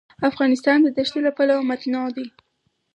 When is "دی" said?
2.17-2.27